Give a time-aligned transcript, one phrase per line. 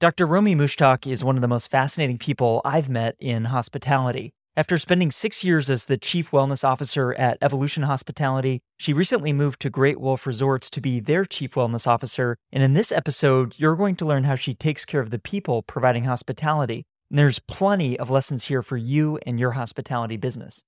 [0.00, 0.26] Dr.
[0.26, 4.32] Romie Mushtaq is one of the most fascinating people I've met in hospitality.
[4.56, 9.60] After spending six years as the Chief Wellness Officer at Evolution Hospitality, she recently moved
[9.60, 12.38] to Great Wolf Resorts to be their Chief Wellness Officer.
[12.50, 15.60] And in this episode, you're going to learn how she takes care of the people
[15.60, 16.86] providing hospitality.
[17.10, 20.62] And there's plenty of lessons here for you and your hospitality business.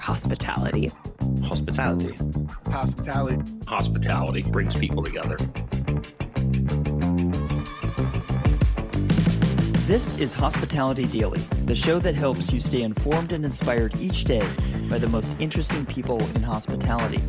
[0.00, 0.90] Hospitality.
[1.44, 2.16] Hospitality.
[2.66, 3.38] Hospitality.
[3.68, 5.36] Hospitality brings people together.
[9.92, 14.42] This is Hospitality Daily, the show that helps you stay informed and inspired each day
[14.88, 17.20] by the most interesting people in hospitality.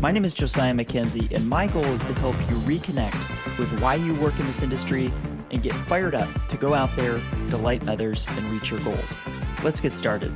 [0.00, 3.14] My name is Josiah Mackenzie, and my goal is to help you reconnect
[3.56, 5.12] with why you work in this industry
[5.52, 9.14] and get fired up to go out there, delight others, and reach your goals.
[9.62, 10.32] Let's get started.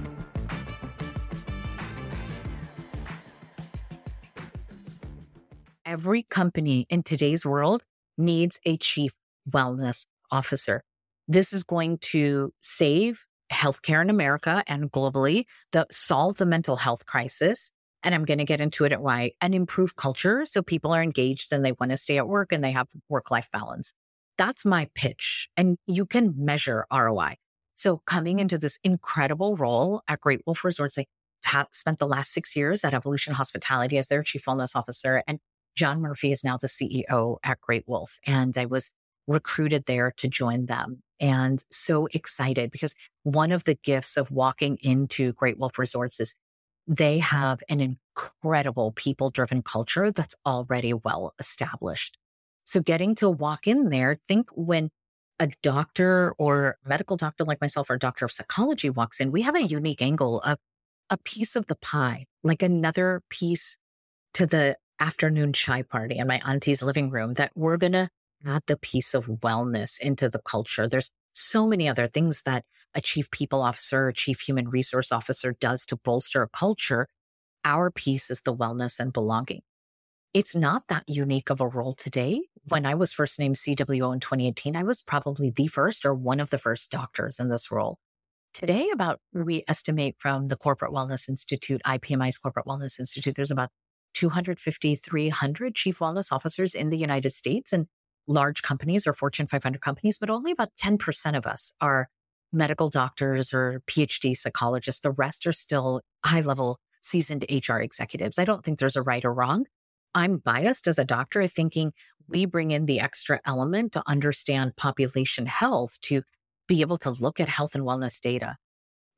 [5.84, 7.82] Every company in today's world
[8.16, 9.16] needs a chief
[9.50, 10.84] wellness officer.
[11.28, 17.06] This is going to save healthcare in America and globally, the solve the mental health
[17.06, 17.70] crisis.
[18.02, 21.02] And I'm going to get into it at why and improve culture so people are
[21.02, 23.92] engaged and they want to stay at work and they have work life balance.
[24.38, 25.48] That's my pitch.
[25.56, 27.36] And you can measure ROI.
[27.76, 31.06] So coming into this incredible role at Great Wolf Resorts, I
[31.72, 35.22] spent the last six years at Evolution Hospitality as their chief wellness officer.
[35.26, 35.38] And
[35.76, 38.18] John Murphy is now the CEO at Great Wolf.
[38.26, 38.90] And I was
[39.26, 44.76] recruited there to join them and so excited because one of the gifts of walking
[44.82, 46.34] into Great Wolf Resorts is
[46.88, 52.18] they have an incredible people driven culture that's already well established.
[52.64, 54.90] So getting to walk in there, think when
[55.38, 59.54] a doctor or medical doctor like myself or doctor of psychology walks in, we have
[59.54, 60.58] a unique angle of
[61.08, 63.76] a piece of the pie, like another piece
[64.34, 68.08] to the afternoon chai party in my auntie's living room that we're going to
[68.46, 70.88] add the piece of wellness into the culture.
[70.88, 72.64] There's so many other things that
[72.94, 77.08] a chief people officer or chief human resource officer does to bolster a culture.
[77.64, 79.62] Our piece is the wellness and belonging.
[80.34, 82.34] It's not that unique of a role today.
[82.34, 82.74] Mm-hmm.
[82.74, 86.40] When I was first named CWO in 2018, I was probably the first or one
[86.40, 87.98] of the first doctors in this role.
[88.54, 93.70] Today, about we estimate from the Corporate Wellness Institute, IPMI's Corporate Wellness Institute, there's about
[94.14, 97.72] 250, 300 chief wellness officers in the United States.
[97.72, 97.86] And
[98.26, 102.08] large companies or Fortune 500 companies, but only about 10% of us are
[102.52, 105.00] medical doctors or PhD psychologists.
[105.00, 108.38] The rest are still high level seasoned HR executives.
[108.38, 109.66] I don't think there's a right or wrong.
[110.14, 111.92] I'm biased as a doctor thinking
[112.28, 116.22] we bring in the extra element to understand population health to
[116.68, 118.56] be able to look at health and wellness data.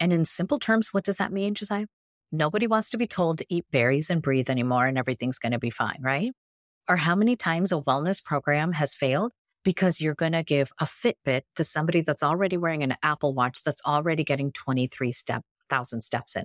[0.01, 1.87] And in simple terms, what does that mean, Josiah?
[2.33, 5.59] Nobody wants to be told to eat berries and breathe anymore and everything's going to
[5.59, 6.33] be fine, right?
[6.89, 9.33] Or how many times a wellness program has failed
[9.65, 13.63] because you're going to give a Fitbit to somebody that's already wearing an Apple Watch
[13.63, 16.45] that's already getting 23 step thousand steps in.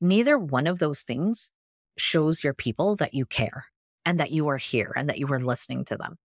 [0.00, 1.52] Neither one of those things
[1.96, 3.66] shows your people that you care
[4.04, 6.16] and that you are here and that you are listening to them.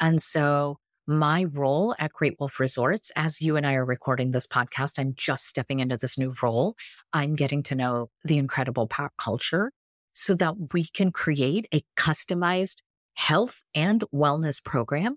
[0.00, 4.46] And so my role at Great Wolf Resorts, as you and I are recording this
[4.46, 6.76] podcast, I'm just stepping into this new role.
[7.12, 9.72] I'm getting to know the incredible pop culture
[10.12, 12.82] so that we can create a customized
[13.14, 15.16] health and wellness program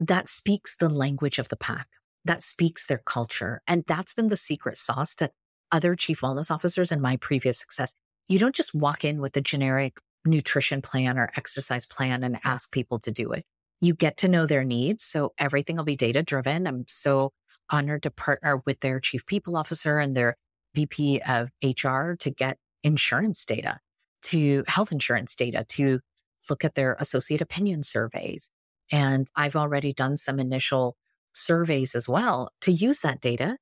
[0.00, 1.88] that speaks the language of the pack,
[2.24, 3.62] that speaks their culture.
[3.66, 5.30] And that's been the secret sauce to
[5.72, 7.94] other chief wellness officers and my previous success.
[8.28, 12.70] You don't just walk in with a generic nutrition plan or exercise plan and ask
[12.70, 13.44] people to do it.
[13.80, 15.02] You get to know their needs.
[15.02, 16.66] So everything will be data driven.
[16.66, 17.32] I'm so
[17.70, 20.36] honored to partner with their chief people officer and their
[20.74, 23.78] VP of HR to get insurance data,
[24.22, 26.00] to health insurance data, to
[26.48, 28.50] look at their associate opinion surveys.
[28.92, 30.96] And I've already done some initial
[31.32, 33.56] surveys as well to use that data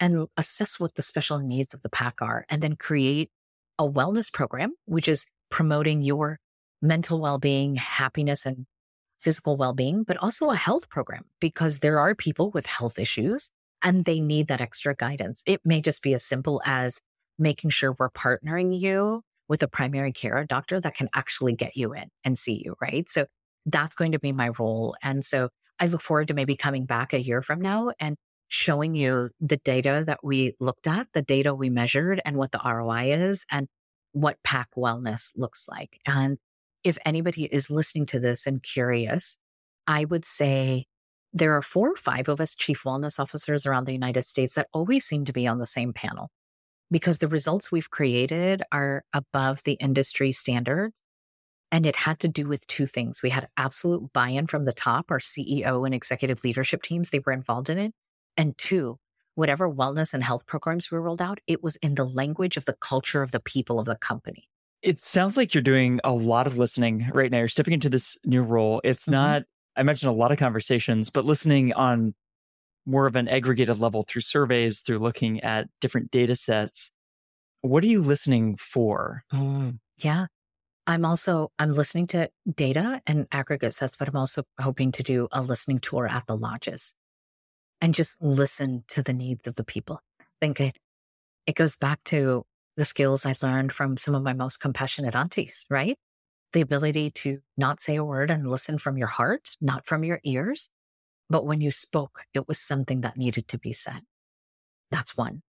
[0.00, 3.30] and assess what the special needs of the pack are, and then create
[3.78, 6.40] a wellness program, which is promoting your
[6.80, 8.66] mental well being, happiness, and
[9.20, 13.50] physical well being, but also a health program because there are people with health issues
[13.82, 15.42] and they need that extra guidance.
[15.46, 17.00] It may just be as simple as
[17.38, 19.22] making sure we're partnering you
[19.52, 23.10] with a primary care doctor that can actually get you in and see you, right?
[23.10, 23.26] So
[23.66, 24.96] that's going to be my role.
[25.02, 28.16] And so I look forward to maybe coming back a year from now and
[28.48, 32.62] showing you the data that we looked at, the data we measured, and what the
[32.64, 33.68] ROI is, and
[34.12, 36.00] what pack wellness looks like.
[36.06, 36.38] And
[36.82, 39.36] if anybody is listening to this and curious,
[39.86, 40.86] I would say
[41.34, 44.68] there are four or five of us chief wellness officers around the United States that
[44.72, 46.30] always seem to be on the same panel
[46.92, 51.02] because the results we've created are above the industry standards.
[51.72, 53.22] And it had to do with two things.
[53.22, 57.20] We had absolute buy in from the top, our CEO and executive leadership teams, they
[57.20, 57.94] were involved in it.
[58.36, 58.98] And two,
[59.36, 62.74] whatever wellness and health programs were rolled out, it was in the language of the
[62.74, 64.50] culture of the people of the company.
[64.82, 67.38] It sounds like you're doing a lot of listening right now.
[67.38, 68.82] You're stepping into this new role.
[68.84, 69.12] It's mm-hmm.
[69.12, 69.42] not,
[69.74, 72.14] I mentioned a lot of conversations, but listening on
[72.86, 76.90] more of an aggregated level through surveys, through looking at different data sets.
[77.60, 79.24] What are you listening for?
[79.32, 80.26] Mm, yeah.
[80.86, 85.28] I'm also I'm listening to data and aggregate sets, but I'm also hoping to do
[85.30, 86.94] a listening tour at the lodges
[87.80, 90.00] and just listen to the needs of the people.
[90.20, 90.76] I think it
[91.46, 92.44] it goes back to
[92.76, 95.96] the skills I learned from some of my most compassionate aunties, right?
[96.52, 100.20] The ability to not say a word and listen from your heart, not from your
[100.24, 100.68] ears.
[101.30, 104.02] But when you spoke, it was something that needed to be said.
[104.90, 105.42] That's one.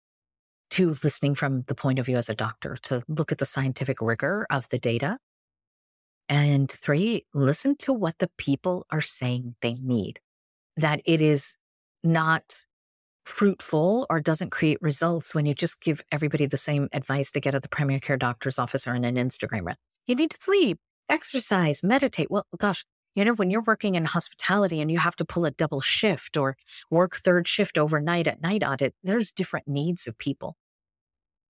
[0.69, 4.01] Two, listening from the point of view as a doctor to look at the scientific
[4.01, 5.17] rigor of the data.
[6.29, 10.21] And three, listen to what the people are saying they need.
[10.77, 11.57] That it is
[12.03, 12.65] not
[13.25, 17.55] fruitful or doesn't create results when you just give everybody the same advice they get
[17.55, 19.73] at the primary care doctor's office or in an Instagram.
[20.07, 20.79] You need to sleep,
[21.09, 22.31] exercise, meditate.
[22.31, 22.85] Well, gosh,
[23.15, 26.37] you know, when you're working in hospitality and you have to pull a double shift
[26.37, 26.55] or
[26.89, 30.55] work third shift overnight at night audit, there's different needs of people.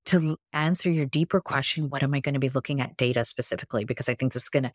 [0.08, 3.86] To answer your deeper question, what am I going to be looking at data specifically?
[3.86, 4.72] Because I think this is going to,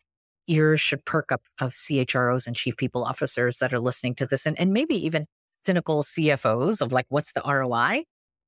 [0.47, 4.45] ears should perk up of CHROs and chief people officers that are listening to this
[4.45, 5.27] and, and maybe even
[5.65, 8.05] cynical CFOs of like, what's the ROI?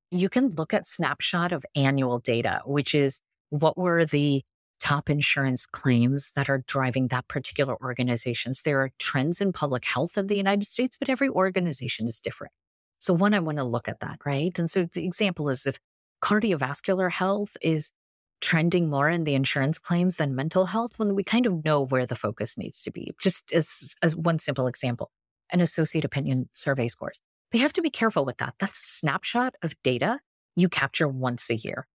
[0.09, 4.43] You can look at snapshot of annual data, which is what were the
[4.79, 8.61] top insurance claims that are driving that particular organizations.
[8.61, 12.53] There are trends in public health in the United States, but every organization is different.
[12.99, 14.57] So one, I want to look at that, right?
[14.57, 15.79] And so the example is if
[16.21, 17.91] cardiovascular health is
[18.41, 22.05] trending more in the insurance claims than mental health, when we kind of know where
[22.05, 23.11] the focus needs to be.
[23.21, 25.11] Just as, as one simple example
[25.51, 27.21] an associate opinion survey scores.
[27.51, 28.53] We have to be careful with that.
[28.59, 30.19] That's a snapshot of data
[30.55, 31.87] you capture once a year.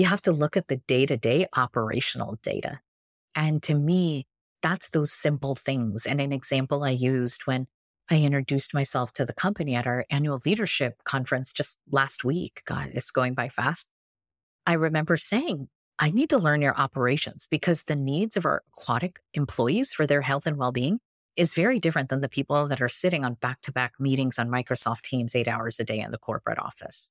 [0.00, 2.80] You have to look at the day to day operational data.
[3.34, 4.26] And to me,
[4.62, 6.06] that's those simple things.
[6.06, 7.66] And an example I used when
[8.10, 12.62] I introduced myself to the company at our annual leadership conference just last week.
[12.64, 13.88] God, it's going by fast.
[14.64, 15.68] I remember saying,
[15.98, 20.22] I need to learn your operations because the needs of our aquatic employees for their
[20.22, 21.00] health and well being
[21.36, 24.48] is very different than the people that are sitting on back to back meetings on
[24.48, 27.10] Microsoft Teams eight hours a day in the corporate office.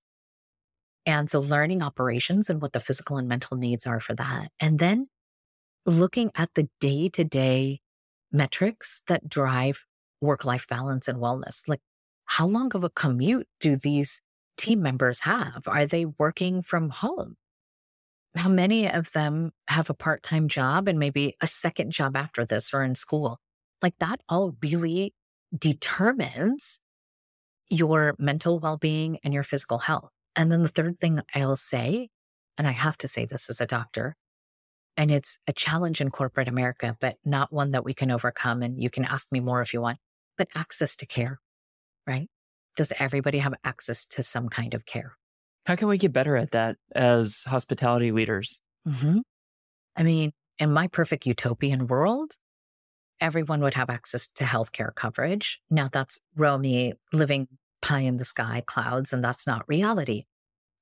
[1.05, 4.49] And so learning operations and what the physical and mental needs are for that.
[4.59, 5.07] And then
[5.85, 7.79] looking at the day to day
[8.31, 9.85] metrics that drive
[10.21, 11.67] work life balance and wellness.
[11.67, 11.81] Like,
[12.25, 14.21] how long of a commute do these
[14.57, 15.63] team members have?
[15.65, 17.35] Are they working from home?
[18.35, 22.45] How many of them have a part time job and maybe a second job after
[22.45, 23.39] this or in school?
[23.81, 25.13] Like that all really
[25.57, 26.79] determines
[27.69, 30.11] your mental well being and your physical health.
[30.39, 32.07] And then the third thing I'll say,
[32.57, 34.15] and I have to say this as a doctor,
[34.95, 38.63] and it's a challenge in corporate America, but not one that we can overcome.
[38.63, 39.97] And you can ask me more if you want,
[40.37, 41.41] but access to care,
[42.07, 42.29] right?
[42.77, 45.17] Does everybody have access to some kind of care?
[45.65, 48.61] How can we get better at that as hospitality leaders?
[48.87, 49.19] Mm-hmm.
[49.97, 52.31] I mean, in my perfect utopian world,
[53.19, 55.59] everyone would have access to healthcare coverage.
[55.69, 57.49] Now that's Romie living
[57.81, 60.23] pie in the sky clouds, and that's not reality.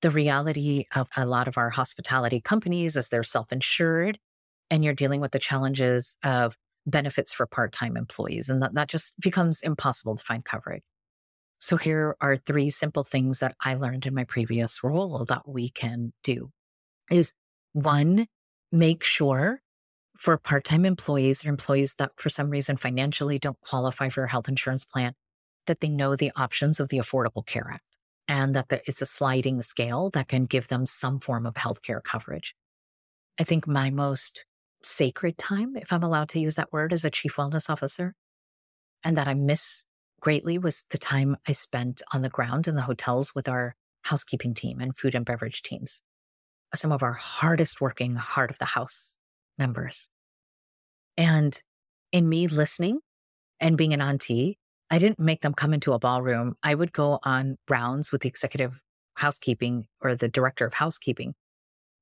[0.01, 4.19] The reality of a lot of our hospitality companies is they're self insured
[4.69, 8.49] and you're dealing with the challenges of benefits for part time employees.
[8.49, 10.83] And that, that just becomes impossible to find coverage.
[11.59, 15.69] So here are three simple things that I learned in my previous role that we
[15.69, 16.51] can do
[17.09, 17.33] is
[17.73, 18.27] one,
[18.71, 19.61] make sure
[20.17, 24.29] for part time employees or employees that for some reason financially don't qualify for a
[24.29, 25.13] health insurance plan,
[25.65, 27.96] that they know the options of the Affordable Care Act
[28.27, 32.03] and that the, it's a sliding scale that can give them some form of healthcare
[32.03, 32.55] coverage.
[33.39, 34.45] I think my most
[34.83, 38.15] sacred time, if I'm allowed to use that word, as a chief wellness officer,
[39.03, 39.85] and that I miss
[40.19, 44.53] greatly was the time I spent on the ground in the hotels with our housekeeping
[44.53, 46.01] team and food and beverage teams.
[46.75, 49.17] Some of our hardest working heart of the house
[49.57, 50.09] members.
[51.17, 51.59] And
[52.11, 52.99] in me listening
[53.59, 54.57] and being an auntie,
[54.89, 56.55] I didn't make them come into a ballroom.
[56.63, 58.79] I would go on rounds with the executive
[59.15, 61.33] housekeeping or the director of housekeeping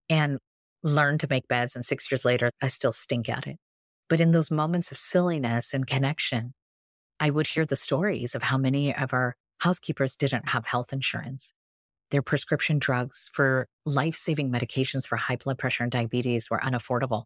[0.10, 0.39] and
[0.84, 1.75] learn to make beds.
[1.75, 3.58] And six years later, I still stink at it.
[4.08, 6.54] But in those moments of silliness and connection,
[7.20, 11.54] I would hear the stories of how many of our housekeepers didn't have health insurance.
[12.12, 17.24] Their prescription drugs for life saving medications for high blood pressure and diabetes were unaffordable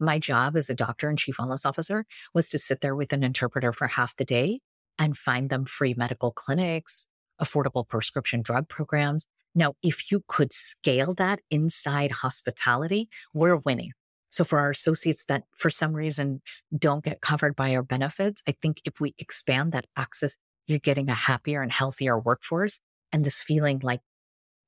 [0.00, 3.22] My job as a doctor and chief wellness officer was to sit there with an
[3.22, 4.60] interpreter for half the day
[4.98, 7.06] and find them free medical clinics,
[7.40, 9.26] affordable prescription drug programs.
[9.54, 13.92] Now, if you could scale that inside hospitality, we're winning.
[14.30, 16.40] So for our associates that for some reason
[16.76, 21.10] don't get covered by our benefits, I think if we expand that access, you're getting
[21.10, 22.80] a happier and healthier workforce
[23.12, 24.00] and this feeling like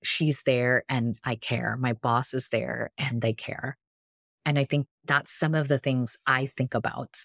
[0.02, 1.78] she's there and I care.
[1.78, 3.78] My boss is there and they care.
[4.44, 7.16] And I think that's some of the things I think about.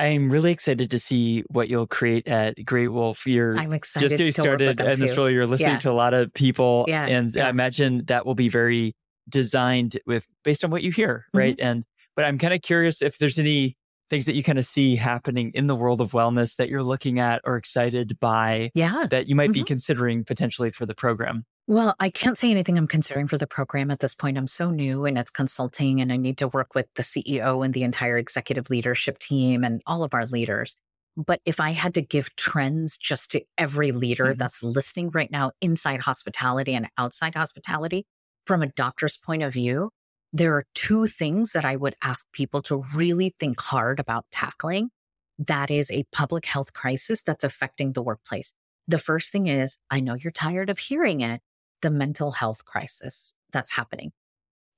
[0.00, 3.26] I'm really excited to see what you'll create at Great Wolf.
[3.26, 5.28] You're I'm excited just getting started in this role.
[5.30, 5.78] You're listening yeah.
[5.80, 6.84] to a lot of people.
[6.88, 7.46] Yeah, And yeah.
[7.46, 8.94] I imagine that will be very
[9.28, 11.38] designed with based on what you hear, Mm-hmm.
[11.38, 11.56] right?
[11.60, 11.84] And
[12.16, 13.76] but I'm kind of curious if there's any
[14.10, 17.20] things that you kind of see happening in the world of wellness that you're looking
[17.20, 19.06] at or excited by Yeah.
[19.10, 19.66] that you might be Mhm.
[19.66, 21.44] considering potentially for the program.
[21.66, 24.36] Well, I can't say anything I'm considering for the program at this point.
[24.36, 27.72] I'm so new and it's consulting, and I need to work with the CEO and
[27.72, 30.76] the entire executive leadership team and all of our leaders.
[31.16, 34.38] But if I had to give trends just to every leader Mhm.
[34.38, 38.04] that's listening right now inside hospitality and outside hospitality,
[38.46, 39.90] from a doctor's point of view,
[40.32, 44.90] there are two things that I would ask people to really think hard about tackling.
[45.38, 48.54] That is a public health crisis that's affecting the workplace.
[48.88, 51.42] The first thing is, I know you're tired of hearing it
[51.82, 54.12] the mental health crisis that's happening.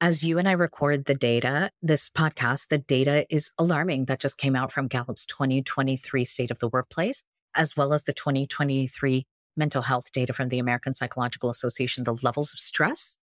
[0.01, 4.37] As you and I record the data, this podcast, the data is alarming that just
[4.37, 7.23] came out from Gallup's 2023 State of the Workplace,
[7.55, 12.05] as well as the 2023 mental health data from the American Psychological Association.
[12.05, 13.19] The levels of stress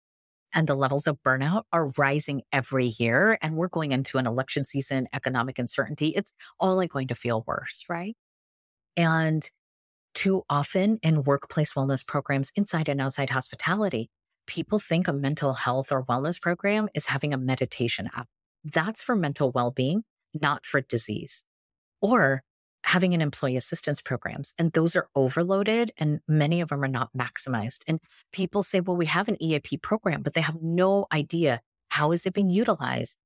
[0.53, 3.37] and the levels of burnout are rising every year.
[3.41, 6.09] And we're going into an election season, economic uncertainty.
[6.15, 8.15] It's only going to feel worse, right?
[8.95, 9.49] And
[10.19, 14.09] too often in workplace wellness programs inside and outside hospitality,
[14.47, 18.27] people think a mental health or wellness program is having a meditation app.
[18.65, 21.45] That's for mental well being, not for disease.
[22.01, 22.43] Or
[22.83, 24.53] having an employee assistance programs.
[24.59, 27.83] And those are overloaded and many of them are not maximized.
[27.87, 28.01] And
[28.33, 31.61] people say, well, we have an EAP program, but they have no idea
[31.91, 33.17] how is it being utilized?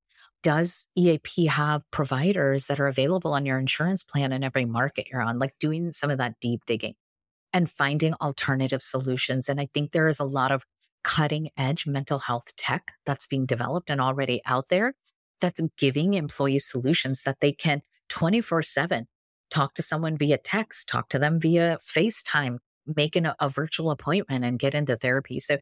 [0.44, 5.22] Does EAP have providers that are available on your insurance plan in every market you're
[5.22, 5.40] on?
[5.40, 6.96] Like doing some of that deep digging
[7.54, 9.48] and finding alternative solutions.
[9.48, 10.66] And I think there is a lot of
[11.04, 14.94] cutting edge mental health tech that's being developed and already out there
[15.40, 19.08] that's giving employees solutions that they can 24 7
[19.50, 22.58] talk to someone via text, talk to them via FaceTime,
[22.88, 25.40] make an, a virtual appointment and get into therapy.
[25.40, 25.58] So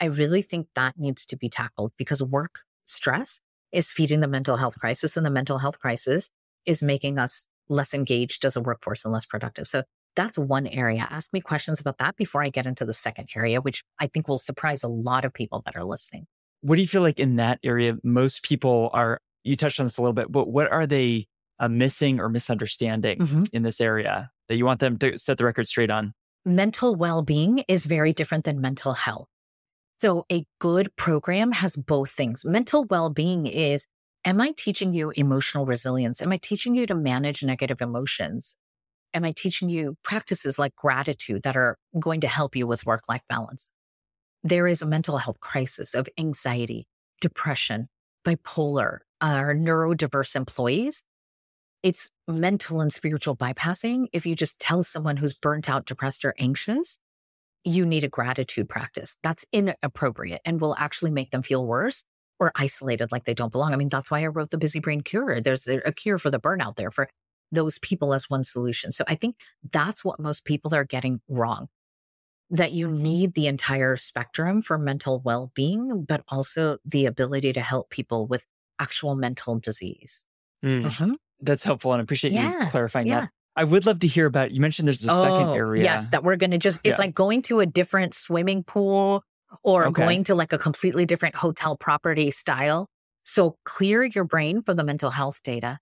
[0.00, 3.40] I really think that needs to be tackled because work stress
[3.76, 6.30] is feeding the mental health crisis and the mental health crisis
[6.64, 9.68] is making us less engaged as a workforce and less productive.
[9.68, 9.82] So
[10.14, 11.06] that's one area.
[11.10, 14.28] Ask me questions about that before I get into the second area, which I think
[14.28, 16.26] will surprise a lot of people that are listening.
[16.62, 17.96] What do you feel like in that area?
[18.02, 21.26] Most people are, you touched on this a little bit, but what are they
[21.58, 23.48] uh, missing or misunderstanding Mhm.
[23.52, 26.14] in this area that you want them to set the record straight on?
[26.44, 29.28] mental well being is very different than mental health.
[30.00, 32.44] So, a good program has both things.
[32.44, 33.86] Mental well being is
[34.24, 36.20] Am I teaching you emotional resilience?
[36.20, 38.56] Am I teaching you to manage negative emotions?
[39.14, 43.08] Am I teaching you practices like gratitude that are going to help you with work
[43.08, 43.70] life balance?
[44.42, 46.88] There is a mental health crisis of anxiety,
[47.20, 47.88] depression,
[48.24, 51.04] bipolar, our neurodiverse employees
[51.86, 54.06] it's mental and spiritual bypassing.
[54.12, 56.98] If you just tell someone who's burnt out, depressed, or anxious,
[57.66, 59.16] you need a gratitude practice.
[59.22, 62.04] That's inappropriate and will actually make them feel worse
[62.38, 63.72] or isolated like they don't belong.
[63.72, 65.40] I mean, that's why I wrote the Busy Brain Cure.
[65.40, 67.08] There's a cure for the burnout there for
[67.50, 68.92] those people as one solution.
[68.92, 69.36] So I think
[69.72, 71.68] that's what most people are getting wrong.
[72.50, 77.60] That you need the entire spectrum for mental well being, but also the ability to
[77.60, 78.44] help people with
[78.78, 80.24] actual mental disease.
[80.64, 81.16] Mhm.
[81.40, 83.22] That's helpful and I appreciate you clarifying yeah.
[83.22, 83.30] that.
[83.56, 85.82] I would love to hear about, you mentioned there's a second Oh, area.
[85.84, 87.04] Yes, that we're going to just, it's Yeah.
[87.04, 89.24] like going to a different swimming pool
[89.62, 90.02] or Okay.
[90.02, 92.86] going to like a completely different hotel property style.
[93.22, 95.78] So clear your brain from the mental health data.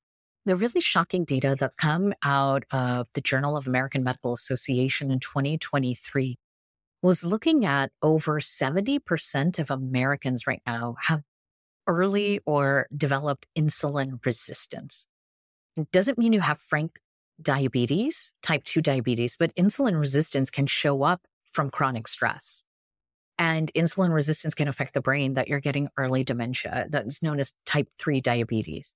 [0.46, 5.18] The really shocking data that's come out of the Journal of American Medical Association in
[5.18, 6.36] 2023
[7.02, 11.22] was looking at over 70% of Americans right now have
[11.86, 15.06] early or developed insulin resistance.
[15.76, 16.98] It doesn't mean you have frank
[17.40, 21.22] diabetes, type 2 diabetes, but insulin resistance can show up
[21.52, 22.64] from chronic stress.
[23.38, 27.52] And insulin resistance can affect the brain that you're getting early dementia that's known as
[27.66, 28.94] type 3 diabetes.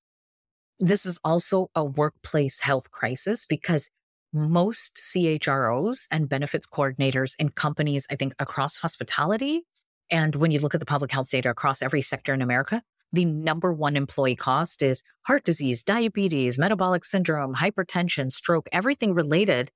[0.78, 3.90] This is also a workplace health crisis because
[4.32, 9.64] most CHROs and benefits coordinators in companies, I think across hospitality,
[10.10, 13.24] and when you look at the public health data across every sector in America, the
[13.24, 19.70] number one employee cost is heart disease, diabetes, metabolic syndrome, hypertension, stroke, everything related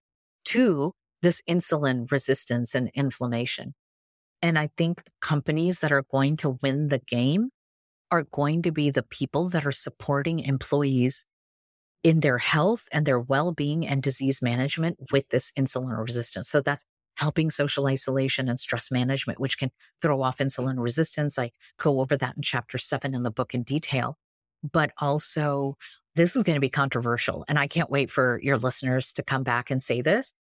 [0.44, 3.74] to this insulin resistance and inflammation.
[4.42, 7.50] And I think companies that are going to win the game
[8.10, 11.24] are going to be the people that are supporting employees
[12.02, 16.50] in their health and their well being and disease management with this insulin resistance.
[16.50, 16.84] So that's
[17.22, 19.70] helping social isolation and stress management, which can
[20.02, 21.38] throw off insulin resistance.
[21.38, 24.18] I go over that in chapter seven in the book in detail.
[24.62, 25.76] But also,
[26.16, 27.44] this is going to be controversial.
[27.48, 30.32] And I can't wait for your listeners to come back and say this.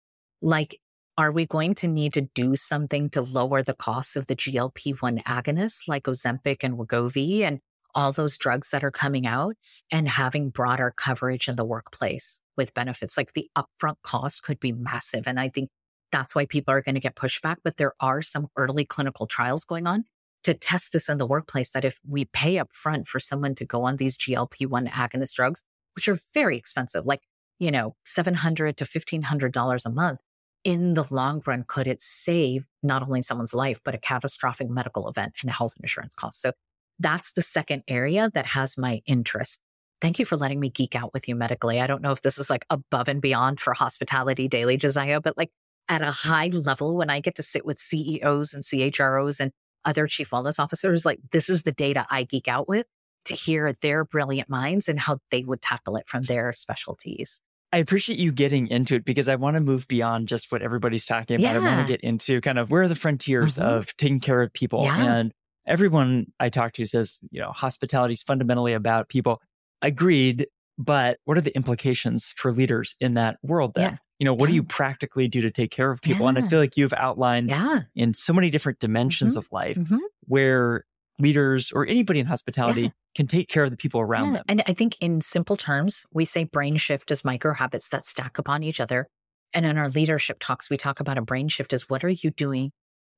[0.40, 0.80] Like,
[1.18, 5.00] are we going to need to do something to lower the cost of the GLP
[5.00, 7.60] 1 agonists like Ozempic and Wegovy and
[7.94, 9.54] all those drugs that are coming out
[9.92, 13.18] and having broader coverage in the workplace with benefits?
[13.18, 15.25] Like the upfront cost could be massive.
[15.26, 15.68] And I think
[16.12, 17.56] that's why people are going to get pushback.
[17.62, 20.04] But there are some early clinical trials going on
[20.44, 23.66] to test this in the workplace that if we pay up front for someone to
[23.66, 25.62] go on these GLP 1 agonist drugs,
[25.94, 27.22] which are very expensive, like,
[27.58, 30.20] you know, 700 to $1,500 a month,
[30.64, 35.08] in the long run, could it save not only someone's life, but a catastrophic medical
[35.08, 36.42] event and health insurance costs?
[36.42, 36.52] So
[36.98, 39.60] that's the second area that has my interest.
[40.00, 41.80] Thank you for letting me geek out with you medically.
[41.80, 45.36] I don't know if this is like above and beyond for hospitality daily, Josiah, but
[45.36, 45.50] like
[45.90, 49.50] at a high level, when I get to sit with CEOs and CHROs and
[49.85, 52.87] other chief wellness officers, like this is the data I geek out with
[53.26, 57.40] to hear their brilliant minds and how they would tackle it from their specialties.
[57.73, 61.06] I appreciate you getting into it because I want to move beyond just what everybody's
[61.06, 61.54] talking about.
[61.54, 61.61] Yeah.
[61.61, 63.68] I want to get into kind of where are the frontiers mm-hmm.
[63.68, 64.85] of taking care of people.
[64.85, 65.14] Yeah.
[65.14, 65.32] And
[65.66, 69.40] everyone I talk to says, you know, hospitality is fundamentally about people.
[69.82, 70.47] Agreed.
[70.78, 73.92] But what are the implications for leaders in that world then?
[73.92, 73.97] Yeah.
[74.20, 76.28] You know, what do you practically do to take care of people?
[76.28, 77.52] And I feel like you've outlined
[77.96, 79.38] in so many different dimensions mm-hmm.
[79.38, 79.96] of life mm-hmm.
[80.26, 80.84] where
[81.18, 82.88] leaders or anybody in hospitality yeah.
[83.14, 84.32] can take care of the people around yeah.
[84.34, 84.44] them.
[84.48, 88.38] And I think in simple terms, we say brain shift as micro habits that stack
[88.38, 89.08] upon each other.
[89.52, 92.30] And in our leadership talks, we talk about a brain shift as what are you
[92.30, 92.72] doing,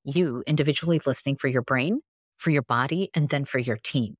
[0.05, 2.01] you individually listening for your brain,
[2.39, 4.15] for your body, and then for your team.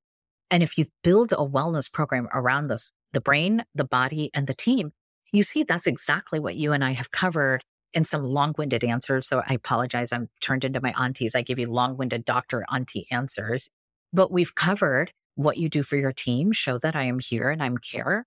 [0.51, 4.55] And if you build a wellness program around this, the brain, the body, and the
[4.55, 4.93] team,
[5.33, 7.65] you see that's exactly what you and I have covered
[7.95, 9.27] in some long winded answers.
[9.27, 10.13] So I apologize.
[10.13, 11.35] I'm turned into my aunties.
[11.35, 13.69] I give you long winded doctor auntie answers.
[14.13, 16.53] But we've covered what you do for your team.
[16.53, 18.27] Show that I am here and I'm care.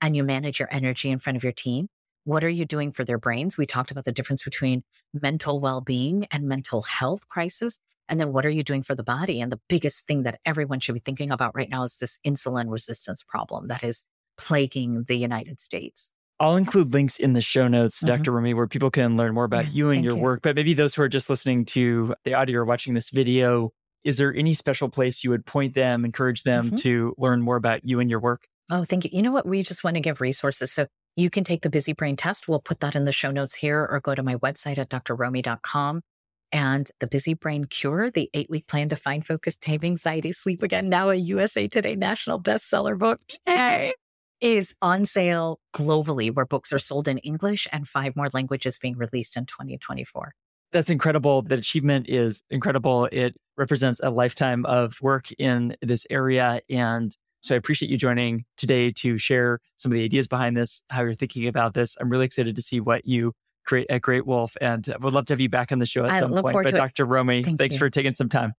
[0.00, 1.88] And you manage your energy in front of your team.
[2.24, 3.56] What are you doing for their brains?
[3.56, 7.80] We talked about the difference between mental well being and mental health crisis.
[8.08, 9.40] And then what are you doing for the body?
[9.40, 12.70] And the biggest thing that everyone should be thinking about right now is this insulin
[12.70, 14.04] resistance problem that is
[14.36, 16.10] plaguing the United States.
[16.42, 18.08] I'll include links in the show notes, mm-hmm.
[18.08, 18.32] Dr.
[18.32, 20.22] Romie, where people can learn more about you and your you.
[20.22, 20.40] work.
[20.42, 23.70] But maybe those who are just listening to the audio or watching this video,
[24.02, 26.76] is there any special place you would point them, encourage them mm-hmm.
[26.78, 28.48] to learn more about you and your work?
[28.70, 29.10] Oh, thank you.
[29.12, 29.46] You know what?
[29.46, 30.72] We just want to give resources.
[30.72, 32.48] So you can take the Busy Brain test.
[32.48, 36.02] We'll put that in the show notes here or go to my website at drromie.com.
[36.50, 40.64] And the Busy Brain Cure, the eight week plan to find focus, tame anxiety, sleep
[40.64, 43.20] again, now a USA Today national bestseller book.
[43.46, 43.94] Hey
[44.42, 48.96] is on sale globally, where books are sold in English and five more languages being
[48.96, 50.34] released in 2024.
[50.72, 51.42] That's incredible.
[51.42, 53.08] That achievement is incredible.
[53.12, 56.60] It represents a lifetime of work in this area.
[56.68, 60.82] And so I appreciate you joining today to share some of the ideas behind this,
[60.90, 61.96] how you're thinking about this.
[62.00, 63.32] I'm really excited to see what you
[63.64, 66.04] create at Great Wolf and uh, would love to have you back on the show
[66.04, 66.56] at I some point.
[66.62, 67.06] But Dr.
[67.06, 67.78] Romie, Thank thanks you.
[67.78, 68.54] for taking some time.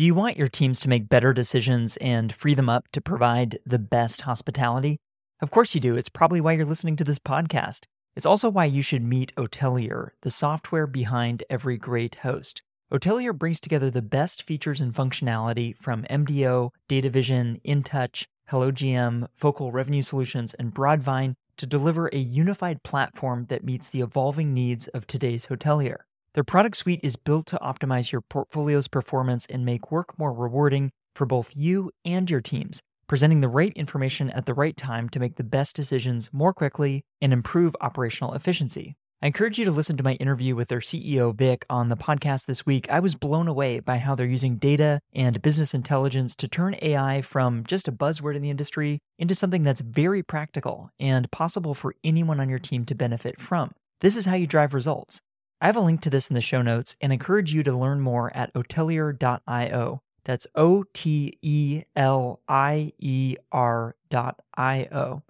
[0.00, 3.58] Do you want your teams to make better decisions and free them up to provide
[3.66, 4.98] the best hospitality?
[5.42, 5.94] Of course you do.
[5.94, 7.84] It's probably why you're listening to this podcast.
[8.16, 12.62] It's also why you should meet Otelier, the software behind every great host.
[12.90, 20.00] Otelier brings together the best features and functionality from MDO, DataVision, InTouch, HelloGM, Focal Revenue
[20.00, 25.48] Solutions, and Broadvine to deliver a unified platform that meets the evolving needs of today's
[25.48, 26.06] hotelier.
[26.34, 30.92] Their product suite is built to optimize your portfolio's performance and make work more rewarding
[31.16, 35.18] for both you and your teams, presenting the right information at the right time to
[35.18, 38.94] make the best decisions more quickly and improve operational efficiency.
[39.20, 42.46] I encourage you to listen to my interview with their CEO, Vic, on the podcast
[42.46, 42.88] this week.
[42.88, 47.22] I was blown away by how they're using data and business intelligence to turn AI
[47.22, 51.96] from just a buzzword in the industry into something that's very practical and possible for
[52.04, 53.72] anyone on your team to benefit from.
[54.00, 55.20] This is how you drive results.
[55.60, 58.00] I have a link to this in the show notes and encourage you to learn
[58.00, 60.02] more at otelier.io.
[60.24, 65.22] That's O T E L I E R.io.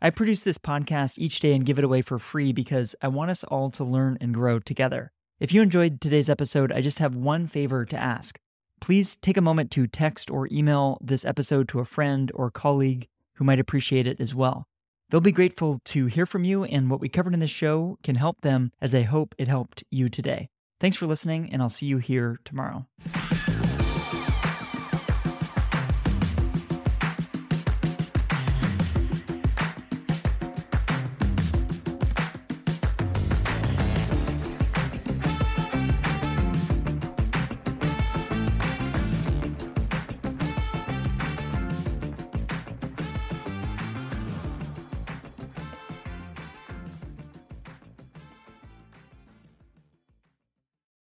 [0.00, 3.30] I produce this podcast each day and give it away for free because I want
[3.30, 5.12] us all to learn and grow together.
[5.40, 8.38] If you enjoyed today's episode, I just have one favor to ask.
[8.80, 13.08] Please take a moment to text or email this episode to a friend or colleague
[13.34, 14.68] who might appreciate it as well.
[15.14, 18.16] They'll be grateful to hear from you, and what we covered in this show can
[18.16, 20.48] help them as I hope it helped you today.
[20.80, 22.88] Thanks for listening, and I'll see you here tomorrow.